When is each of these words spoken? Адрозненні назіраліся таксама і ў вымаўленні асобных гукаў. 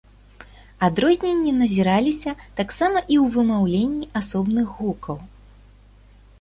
Адрозненні 0.87 1.51
назіраліся 1.57 2.31
таксама 2.61 2.99
і 3.05 3.15
ў 3.23 3.25
вымаўленні 3.37 4.05
асобных 4.23 4.67
гукаў. 4.79 5.17